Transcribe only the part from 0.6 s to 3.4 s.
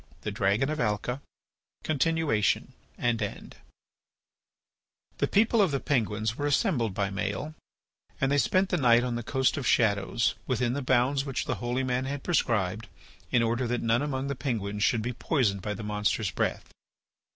OF ALCA (Continuation and